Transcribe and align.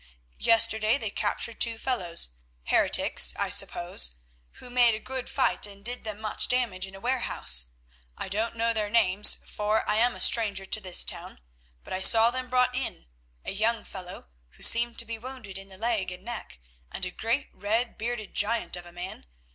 Yesterday 0.39 0.97
they 0.97 1.11
captured 1.11 1.61
two 1.61 1.77
fellows, 1.77 2.29
heretics 2.63 3.35
I 3.37 3.49
suppose, 3.49 4.15
who 4.53 4.71
made 4.71 4.95
a 4.95 4.99
good 4.99 5.29
fight 5.29 5.67
and 5.67 5.85
did 5.85 6.03
them 6.05 6.19
much 6.19 6.47
damage 6.47 6.87
in 6.87 6.95
a 6.95 6.99
warehouse. 6.99 7.65
I 8.17 8.27
don't 8.27 8.55
know 8.55 8.73
their 8.73 8.89
names, 8.89 9.37
for 9.45 9.87
I 9.87 9.97
am 9.97 10.15
a 10.15 10.19
stranger 10.19 10.65
to 10.65 10.81
this 10.81 11.03
town, 11.03 11.39
but 11.83 11.93
I 11.93 11.99
saw 11.99 12.31
them 12.31 12.49
brought 12.49 12.75
in; 12.75 13.05
a 13.45 13.51
young 13.51 13.83
fellow, 13.83 14.29
who 14.53 14.63
seemed 14.63 14.97
to 14.97 15.05
be 15.05 15.19
wounded 15.19 15.55
in 15.59 15.69
the 15.69 15.77
leg 15.77 16.09
and 16.11 16.25
neck, 16.25 16.57
and 16.91 17.05
a 17.05 17.11
great 17.11 17.49
red 17.53 17.99
bearded 17.99 18.33
giant 18.33 18.75
of 18.75 18.87
a 18.87 18.91
man. 18.91 19.27